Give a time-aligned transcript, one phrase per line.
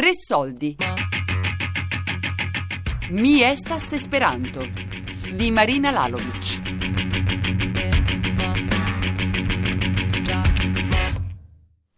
[0.00, 0.76] Tre soldi.
[3.10, 4.62] Mi estas Esperanto
[5.36, 6.62] di Marina Lalovic.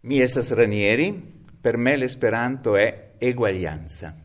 [0.00, 4.16] Mi estas Ranieri, per me l'esperanto è eguaglianza.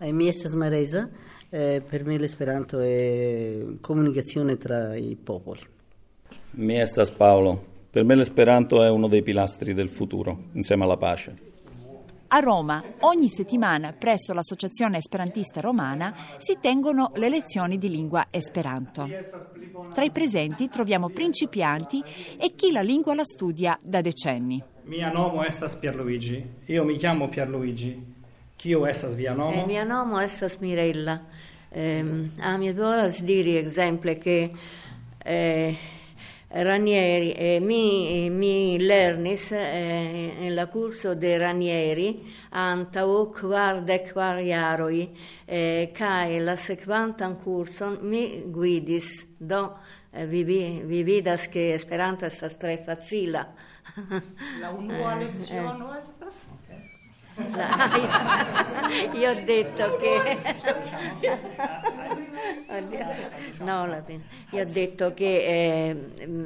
[0.00, 1.08] Eh, mi estas Maresa,
[1.48, 5.60] eh, per me l'esperanto è comunicazione tra i popoli.
[6.54, 11.50] Mi estas Paolo, per me l'esperanto è uno dei pilastri del futuro, insieme alla pace.
[12.34, 19.06] A Roma, ogni settimana presso l'Associazione Esperantista Romana si tengono le lezioni di lingua esperanto.
[19.92, 22.02] Tra i presenti troviamo principianti
[22.38, 24.62] e chi la lingua la studia da decenni.
[24.84, 26.42] Mia nomo estas Pierluigi.
[26.64, 28.02] Io mi chiamo Pierluigi.
[28.56, 29.64] Kio estas via nomo?
[29.64, 31.26] Eh, mia nomo estas Mirella.
[31.68, 34.50] Eh, a mi volas diri exemple che
[35.22, 35.78] eh,
[36.54, 42.10] Ranieri, eh, mi, mi lernis eh, en la curso de Ranieri
[42.50, 44.98] antau kvardek kvar jaroj
[45.46, 49.08] eh, kaj la sekvantan kurson mi guidis.
[49.38, 49.62] Do
[50.12, 53.46] eh, vi, vi, vi vidas che Esperanto estas tre facila.
[54.60, 56.46] La unua lezione estas?
[57.34, 57.90] La,
[59.14, 60.38] io, ho detto che
[63.60, 64.04] no,
[64.50, 65.96] io ho detto che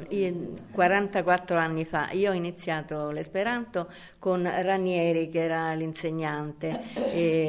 [0.09, 6.69] eh, 44 anni fa io ho iniziato l'esperanto con Ranieri che era l'insegnante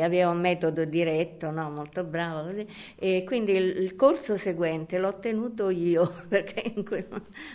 [0.02, 2.66] aveva un metodo diretto no, molto bravo così.
[2.96, 7.06] e quindi il, il, corso seguente l'ho tenuto io perché quel,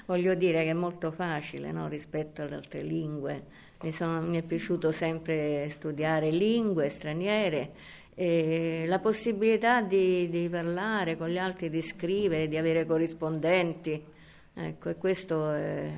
[0.05, 3.61] voglio dire che è molto facile no, rispetto alle altre lingue.
[3.81, 7.71] Mi, sono, mi, è piaciuto sempre studiare lingue straniere
[8.15, 14.01] e la possibilità di, di, parlare con gli altri, di scrivere, di avere corrispondenti.
[14.53, 15.91] Ecco, e questo è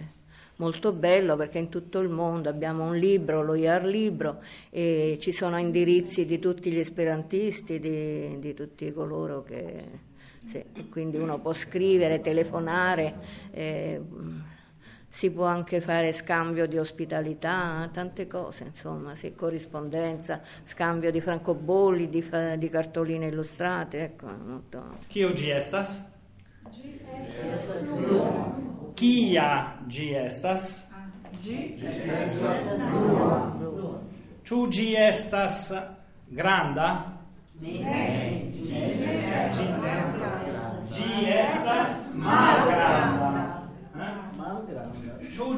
[0.55, 5.31] molto bello perché in tutto il mondo abbiamo un libro, lo IAR Libro, e ci
[5.31, 10.13] sono indirizzi di tutti gli esperantisti, di, di tutti coloro che...
[10.47, 13.15] Sì, quindi uno può scrivere, telefonare.
[13.51, 13.99] Eh,
[15.15, 22.09] si può anche fare scambio di ospitalità, tante cose, insomma, sì, corrispondenza, scambio di francobolli,
[22.09, 22.21] di,
[22.57, 24.97] di cartoline illustrate, ecco, molto...
[25.07, 26.03] Chi oggi estas?
[26.69, 27.87] Gi estas
[28.93, 30.85] Chia gi estas?
[31.39, 32.75] Gi estas
[34.43, 35.73] Ciu gi estas
[36.27, 37.19] granda?
[37.59, 38.51] Ne.
[40.89, 42.54] Gi estas malgranda.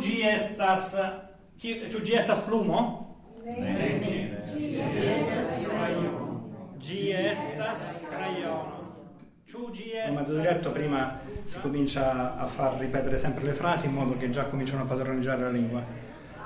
[0.07, 0.93] Ĝi estas
[1.59, 2.81] ĉu ĝi estas plumo?
[3.43, 3.73] Ne.
[6.79, 8.77] Ĝi estas crayono.
[9.51, 14.29] Come ho detto prima si comincia a far ripetere sempre le frasi in modo che
[14.29, 15.83] già cominciano a padroneggiare la lingua.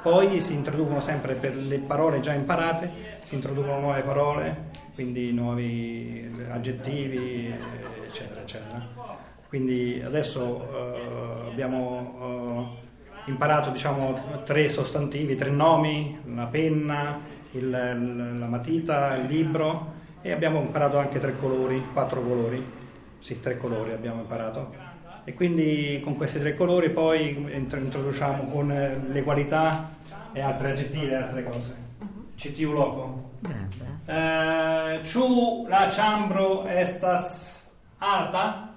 [0.01, 2.91] Poi si introducono sempre per le parole già imparate,
[3.23, 7.53] si introducono nuove parole, quindi nuovi aggettivi,
[8.07, 8.88] eccetera, eccetera.
[9.47, 12.91] Quindi adesso uh, abbiamo uh,
[13.25, 17.19] imparato diciamo, tre sostantivi, tre nomi, la penna,
[17.51, 22.63] il, la matita, il libro e abbiamo imparato anche tre colori, quattro colori,
[23.19, 24.73] sì, tre colori abbiamo imparato.
[25.23, 29.89] E quindi con questi tre colori poi introduciamo con le qualità
[30.31, 31.75] e altre aggettivi e altre cose.
[32.35, 33.29] Citiu loco.
[34.05, 38.73] Eh, ciu la ciambro estas alta?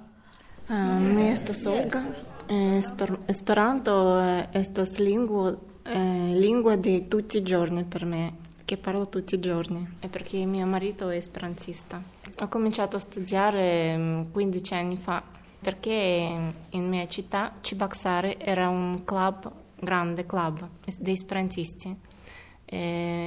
[0.67, 2.03] Um, estas olga.
[2.47, 4.19] Esper- Esperanto
[4.53, 9.97] estas lingua, eh, lingua di tutti i giorni per me, che parlo tutti i giorni.
[9.99, 12.03] È perché mio marito è esperantista.
[12.41, 15.23] Ho cominciato a studiare 15 anni fa
[15.61, 20.69] perché in mia città Cibaxare era un club, grande club
[20.99, 21.97] di esperantisti.
[22.67, 22.79] E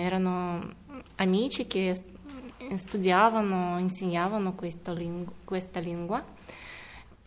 [0.05, 0.73] erano
[1.15, 1.99] amici che
[2.75, 6.23] studiavano, insegnavano questa, ling- questa lingua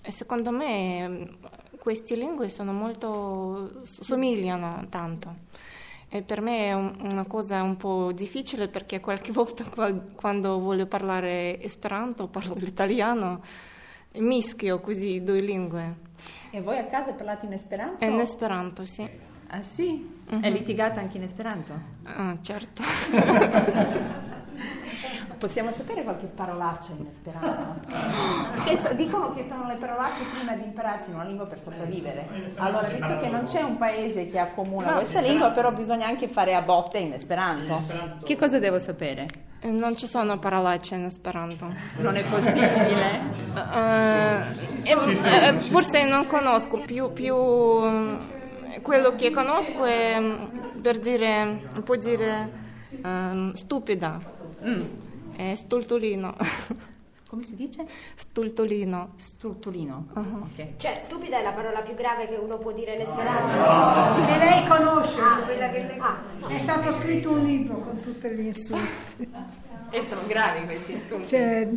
[0.03, 1.37] e secondo me
[1.81, 5.49] queste lingue sono molto, somigliano tanto.
[6.09, 9.65] E per me è un, una cosa un po' difficile perché qualche volta
[10.15, 13.41] quando voglio parlare esperanto, parlo l'italiano,
[14.17, 16.09] mischio così due lingue.
[16.51, 18.05] E voi a casa parlate in esperanto?
[18.05, 19.09] In esperanto, sì.
[19.49, 20.19] Ah sì?
[20.31, 20.41] Uh-huh.
[20.43, 21.73] E litigate anche in esperanto?
[22.05, 22.83] Ah, certo.
[25.41, 27.89] Possiamo sapere qualche parolaccia in esperanto?
[28.63, 32.29] Che dicono che sono le parolacce prima di impararsi una lingua per sopravvivere.
[32.57, 36.55] Allora, visto che non c'è un paese che accomuna questa lingua, però bisogna anche fare
[36.55, 37.81] a botte in esperanto.
[38.23, 39.27] Che cosa devo sapere?
[39.61, 41.73] Eh, non ci sono parolacce in esperanto.
[41.97, 43.21] Non è possibile?
[43.55, 43.77] Uh,
[44.85, 47.35] eh, eh, forse non conosco, più, più
[48.83, 50.23] quello che conosco è
[50.83, 52.51] per dire, può dire
[53.03, 54.21] ehm, stupida.
[54.63, 55.09] Mm.
[55.41, 56.37] È stultolino.
[57.27, 57.87] Come si dice?
[58.15, 59.15] Stultolino.
[59.17, 60.09] Struttolino.
[60.15, 60.43] Uh-huh.
[60.43, 60.77] Ok.
[60.77, 64.27] Cioè, stupida è la parola più grave che uno può dire in esperanto.
[64.27, 65.21] Che lei conosce.
[65.21, 65.99] Ah, quella che lei...
[65.99, 66.47] Ah, no.
[66.47, 69.29] È stato scritto un libro con tutti gli insulti.
[69.93, 71.27] E sono gravi questi insulti.
[71.27, 71.69] Cioè,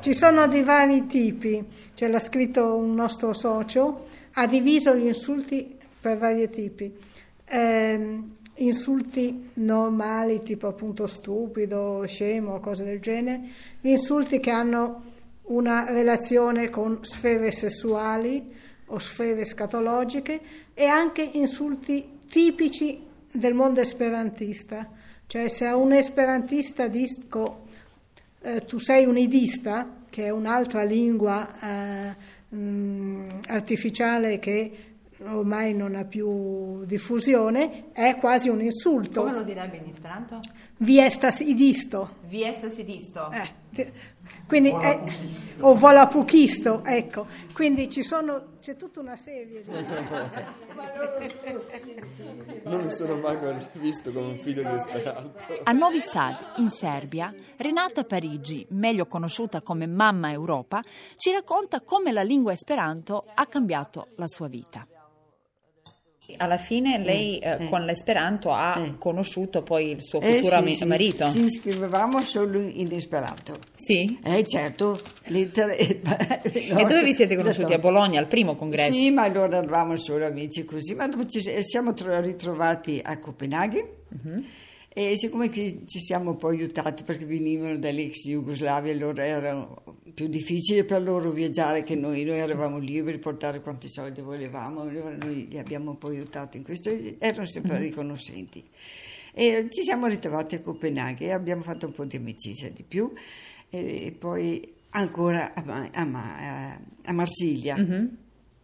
[0.00, 1.64] ci sono di vari tipi,
[1.94, 6.96] ce l'ha scritto un nostro socio, ha diviso gli insulti per vari tipi.
[7.46, 13.40] Ehm, insulti normali, tipo appunto stupido, scemo, cose del genere,
[13.82, 15.02] insulti che hanno
[15.44, 18.54] una relazione con sfere sessuali
[18.86, 20.40] o sfere scatologiche
[20.74, 24.88] e anche insulti tipici del mondo esperantista.
[25.26, 27.64] Cioè se a un esperantista dico
[28.40, 34.87] eh, tu sei un idista, che è un'altra lingua eh, mh, artificiale che
[35.24, 39.22] ormai non ha più diffusione, è quasi un insulto.
[39.22, 40.40] Come lo direbbe in esperanto?
[40.80, 42.18] Vi estas idisto.
[42.28, 43.30] Vi estas idisto.
[43.32, 43.92] Eh,
[44.46, 45.00] quindi è,
[45.58, 47.26] o volapuchisto, ecco.
[47.52, 49.70] Quindi ci sono, c'è tutta una serie di...
[52.62, 53.36] Non mi sono mai
[53.72, 55.40] visto come un figlio di Esperanto.
[55.64, 60.80] A Novi Sad, in Serbia, Renata Parigi, meglio conosciuta come Mamma Europa,
[61.16, 64.86] ci racconta come la lingua esperanto ha cambiato la sua vita.
[66.36, 70.74] Alla fine lei eh, con l'esperanto ha conosciuto poi il suo Eh, futuro sì, ami-
[70.74, 70.84] sì.
[70.84, 71.30] marito.
[71.32, 73.58] Ci iscrivevamo solo in Esperanto.
[73.74, 74.18] Sì?
[74.22, 75.00] Eh certo.
[75.28, 75.74] l'iter-
[76.44, 77.72] E dove vi siete conosciuti?
[77.72, 78.92] A Bologna, al primo congresso?
[78.92, 83.86] Sì, ma allora eravamo solo amici così, ma dopo ci siamo tro- ritrovati a Copenaghen
[84.10, 84.44] Mhm.
[84.90, 89.68] e siccome ci, siamo poi aiutati perché venivano dall'ex Jugoslavia, allora era
[90.18, 95.46] più difficile per loro viaggiare che noi, noi eravamo liberi, portare quanti soldi volevamo, noi
[95.48, 97.82] li abbiamo poi aiutati in questo, erano sempre Mhm.
[97.82, 98.64] riconoscenti.
[99.32, 103.12] E ci siamo ritrovati a Copenaghen e abbiamo fatto un po' di amicizia di più
[103.70, 107.76] e, poi ancora a, Ma- a Ma- a Marsiglia.
[107.76, 108.16] Mhm.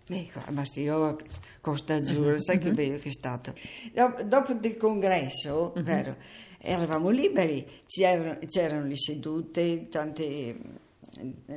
[0.08, 1.16] Ecco, a Marsiglia,
[1.60, 3.54] Costa Azzurra, sai che bello che è stato.
[3.92, 6.16] Dopo, dopo del congresso, vero,
[6.58, 10.56] eravamo liberi, c'erano, c'erano le sedute, tante,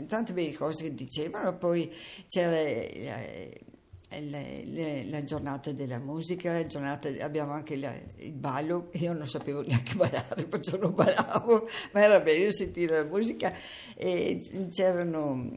[0.08, 1.92] tante belle cose che dicevano, poi
[2.28, 3.60] c'era eh,
[4.10, 9.62] la, la- la giornata della musica, giornata- abbiamo anche la- il ballo, io non sapevo
[9.62, 13.54] neanche ballare, perciò non ballavo, ma era bello sentire la musica
[13.96, 15.50] e c'erano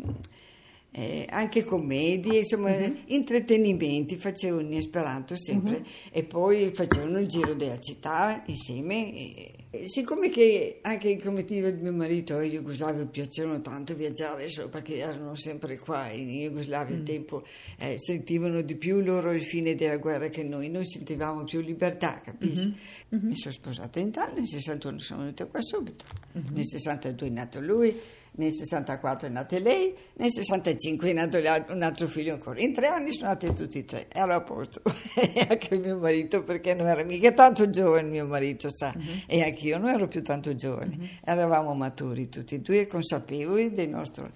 [0.93, 2.75] eh, anche commedie, insomma,
[3.07, 9.15] intrattenimenti, facevano in Esperanto sempre e poi facevano il giro della città insieme.
[9.15, 9.53] E
[9.85, 14.97] siccome che anche i comitiva di mio marito in Jugoslavia piacevano tanto viaggiare, solo perché
[14.97, 17.45] erano sempre qua in Jugoslavia il tempo,
[17.79, 22.21] eh, sentivano di più loro il fine della guerra che noi, noi sentivamo più libertà,
[22.21, 22.75] capisci?
[23.11, 26.05] Mi sono sposata in Italia, nel 61 sono venuta qua subito,
[26.53, 27.97] nel 62 è nato lui,
[28.41, 31.39] nel 64 è nata lei, nel 65 è nato
[31.73, 32.59] un altro figlio ancora.
[32.61, 34.81] In tre anni sono nati tutti e tre, ero a posto.
[35.21, 38.95] E anche mio marito, perché non era mica tanto giovane mio marito, sa,
[39.27, 41.21] e anche io non ero più tanto giovane.
[41.23, 44.31] Eravamo maturi tutti e due, consapevoli del nostro...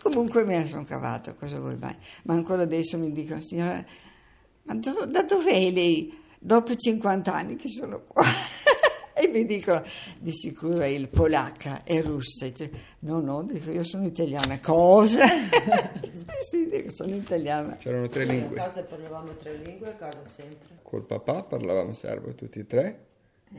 [0.00, 1.94] Comunque me ne sono cavato, cosa vuoi mai?
[2.22, 3.84] Ma ancora adesso mi dicono, signora,
[4.62, 6.24] ma do- da dov'è lei?
[6.38, 8.24] Dopo 50 anni che sono qua.
[9.26, 9.82] E mi dicono,
[10.18, 12.46] di sicuro è il polacca, è russa.
[12.46, 12.70] Dice,
[13.00, 14.60] no, no, dico, io sono italiana.
[14.60, 15.26] Cosa?
[15.26, 17.76] sì, sì, dico, sono italiana.
[17.76, 18.56] C'erano tre A lingue.
[18.56, 20.80] casa parlavamo tre lingue, a casa sempre.
[20.82, 23.06] Col papà parlavamo serbo tutti e tre,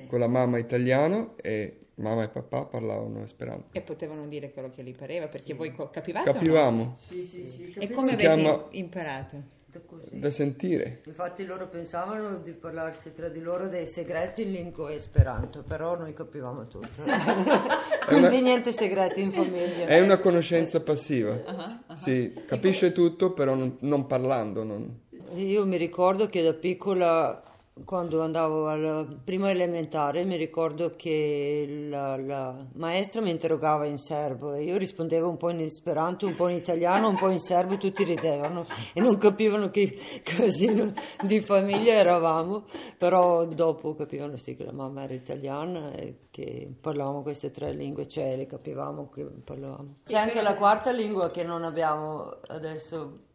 [0.07, 3.69] con la mamma italiano e mamma e papà parlavano esperanto.
[3.71, 6.39] E potevano dire quello che gli pareva, perché voi co- capivate o no?
[6.39, 6.97] Capivamo.
[7.07, 7.73] Sì, sì, sì.
[7.79, 9.55] E come Si avete chiama- imparato?
[9.85, 10.17] Così.
[10.19, 11.01] Da sentire.
[11.05, 16.13] Infatti loro pensavano di parlarsi tra di loro dei segreti in lingua esperanto, però noi
[16.13, 17.03] capivamo tutto.
[18.07, 19.85] Quindi niente segreti in famiglia.
[19.85, 21.37] È una conoscenza passiva.
[21.85, 24.63] Ah, Si capisce tutto, però non, non parlando.
[24.63, 24.99] non-
[25.35, 27.43] Io mi ricordo che da piccola,
[27.85, 34.53] quando andavo al primo elementare, mi ricordo che la, la maestra mi interrogava in serbo
[34.53, 37.73] e io rispondevo un po' in esperanto, un po' in italiano, un po' in serbo
[37.73, 40.91] e tutti ridevano e non capivano che casino
[41.23, 42.65] di famiglia eravamo,
[42.97, 48.07] però dopo capivano sì che la mamma era italiana e che parlavamo queste tre lingue,
[48.07, 49.97] cioè le capivamo che parlavamo.
[50.05, 53.25] C'è anche la quarta lingua che non abbiamo adesso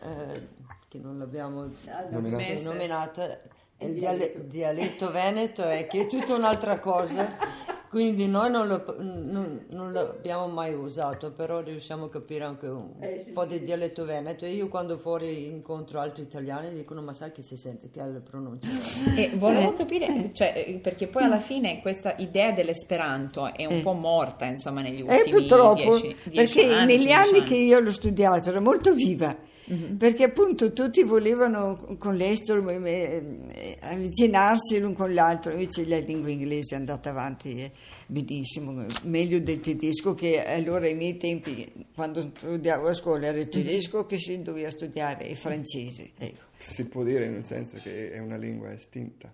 [0.00, 0.48] eh,
[0.88, 1.68] che non l'abbiamo
[2.10, 2.62] Nominata.
[2.62, 3.40] nominata,
[3.80, 7.36] il diale- dialetto veneto, è che è tutta un'altra cosa
[7.88, 12.90] Quindi noi non, lo, non, non, l'abbiamo mai usato, però riusciamo a capire anche un
[13.00, 13.58] eh, sì, po' sì.
[13.58, 14.44] di dialetto veneto.
[14.44, 18.06] E io quando fuori incontro altri italiani dicono ma sai che si sente che ha
[18.06, 18.68] le pronunce.
[19.16, 23.80] E volevo capire, cioè, perché poi alla fine questa idea dell'esperanto è un eh.
[23.80, 26.96] po' morta insomma negli eh, ultimi eh, dieci, dieci perché anni.
[26.96, 29.34] negli anni, anni che io l'ho studiato era molto viva
[29.70, 29.96] Mm-hmm.
[29.96, 36.74] Perché appunto tutti volevano con l'estero eh, avvicinarsi l'un con l'altro, invece la lingua inglese
[36.74, 37.72] è andata avanti eh,
[38.06, 43.48] benissimo, meglio del tedesco che allora ai miei tempi, quando studiavo a scuola, era il
[43.48, 46.12] tedesco che si doveva studiare e francese.
[46.16, 46.46] Ecco.
[46.56, 49.32] Si può dire in un senso che è una lingua estinta,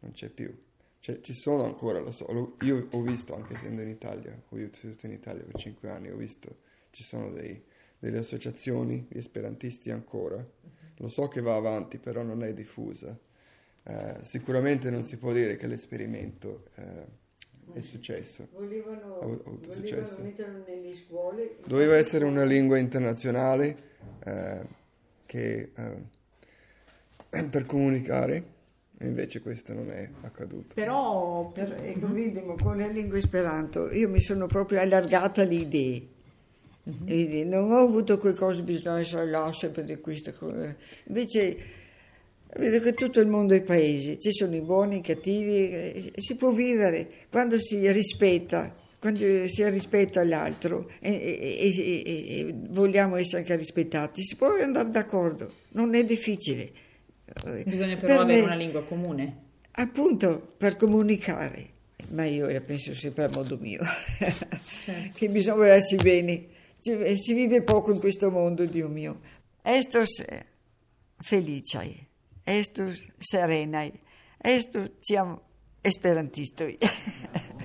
[0.00, 0.54] non c'è più.
[1.00, 5.06] Cioè, ci sono ancora, lo so, io ho visto anche essendo in Italia, ho vissuto
[5.06, 6.56] in Italia per cinque anni, ho visto,
[6.90, 7.62] ci sono dei
[7.98, 10.44] delle associazioni di esperantisti ancora.
[10.98, 13.16] Lo so che va avanti, però non è diffusa.
[13.82, 17.06] Eh, sicuramente non si può dire che l'esperimento eh,
[17.72, 18.48] è successo.
[18.52, 20.20] Volevano, ha avuto successo.
[20.22, 21.56] metterlo nelle scuole.
[21.66, 23.76] Doveva essere una lingua internazionale
[24.24, 24.60] eh,
[25.26, 28.54] che, eh, per comunicare,
[29.00, 30.74] invece questo non è accaduto.
[30.74, 32.56] Però, per, ecco, mm-hmm.
[32.56, 36.08] con la lingua esperanto io mi sono proprio allargata le idee
[36.88, 37.48] Mm-hmm.
[37.48, 40.32] non ho avuto quelle cose, bisogna essere là sempre di questo.
[41.08, 41.56] Invece
[42.56, 46.36] vedo che tutto il mondo è paesi, ci sono i buoni, i cattivi, e si
[46.36, 53.38] può vivere quando si rispetta, quando si rispetta l'altro e, e, e, e vogliamo essere
[53.38, 56.70] anche rispettati, si può andare d'accordo, non è difficile.
[57.64, 59.44] Bisogna però per avere me, una lingua comune.
[59.72, 61.74] Appunto, per comunicare.
[62.10, 63.80] Ma io la penso sempre a modo mio,
[64.84, 65.10] certo.
[65.14, 66.54] che bisogna volersi bene
[67.16, 69.20] si vive poco in questo mondo, Dio mio.
[69.62, 70.22] Estos
[71.20, 72.06] felicai,
[72.44, 73.92] estos serenai,
[74.38, 75.42] estos siamo
[75.82, 76.78] esperantistoi.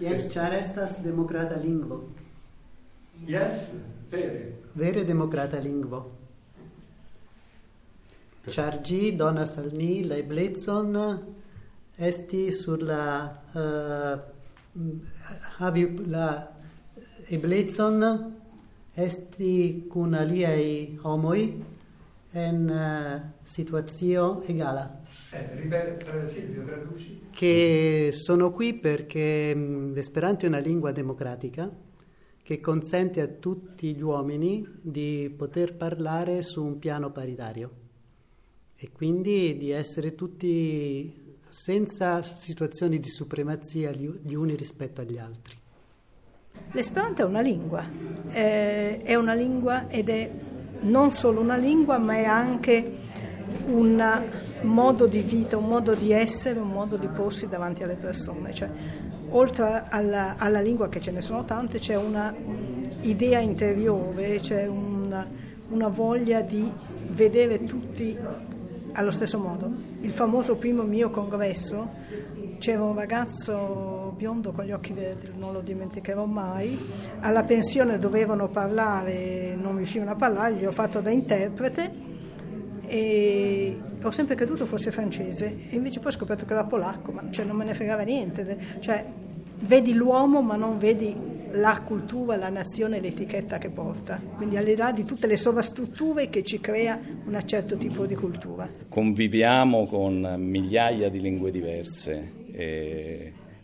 [0.00, 1.98] Yes, ĉar estas demokrata lingvo.
[3.28, 3.66] Yes,
[4.08, 4.46] vere.
[4.72, 6.00] Vere demokrata lingvo.
[8.42, 10.96] Donas al ni la eblecon
[11.98, 14.18] esti sur la uh,
[16.06, 16.48] la
[17.28, 18.32] eblecon
[18.96, 21.52] esti kun aliaj homoj
[22.32, 25.02] en uh, situacio egala.
[25.32, 27.20] Eh, ripete, Silvio, traduci.
[27.30, 31.70] Che sono qui perché mh, l'esperanto è una lingua democratica
[32.42, 37.88] che consente a tutti gli uomini di poter parlare su un piano paritario
[38.82, 45.54] e quindi di essere tutti senza situazioni di supremazia gli uni rispetto agli altri.
[46.72, 47.84] L'esperanto è una lingua,
[48.30, 50.30] eh, è una lingua ed è
[50.80, 52.96] non solo una lingua ma è anche
[53.66, 54.24] un
[54.62, 58.54] modo di vita, un modo di essere, un modo di porsi davanti alle persone.
[58.54, 58.70] Cioè,
[59.28, 62.34] oltre alla, alla, lingua, che ce ne sono tante, c'è una
[63.02, 65.28] idea interiore, c'è una,
[65.68, 66.70] una voglia di
[67.10, 68.16] vedere tutti
[68.92, 69.70] allo stesso modo.
[70.00, 71.88] Il famoso primo mio congresso
[72.58, 76.78] c'era un ragazzo biondo con gli occhi verdi, non lo dimenticherò mai,
[77.20, 82.08] alla pensione dovevano parlare, non riuscivano a parlare, gli ho fatto da interprete
[82.86, 87.22] e ho sempre creduto fosse francese e invece poi ho scoperto che era polacco, ma
[87.30, 89.04] cioè, non me ne fregava niente, cioè
[89.60, 94.76] vedi l'uomo ma non vedi la cultura, la nazione, l'etichetta che porta, quindi al di
[94.76, 98.68] là di tutte le sovrastrutture che ci crea un certo tipo di cultura.
[98.88, 102.32] Conviviamo con migliaia di lingue diverse,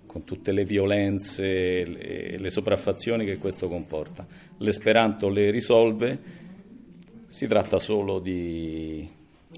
[0.06, 4.26] con tutte le violenze e le sopraffazioni che questo comporta.
[4.58, 6.18] L'esperanto le risolve,
[7.26, 9.08] si tratta solo di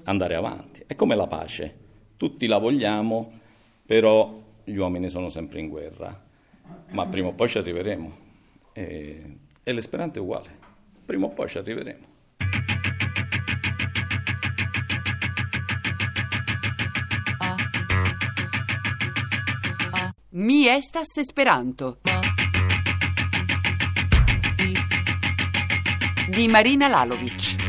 [0.03, 0.83] andare avanti.
[0.85, 1.73] È come la pace,
[2.17, 3.31] tutti la vogliamo,
[3.85, 6.27] però gli uomini sono sempre in guerra
[6.89, 8.17] ma prima o poi ci arriveremo.
[8.73, 10.49] E, e l'esperanto è uguale,
[11.05, 12.07] prima o poi ci arriveremo.
[20.31, 21.99] Mi estas Esperanto
[26.29, 27.68] di Marina Lalovic.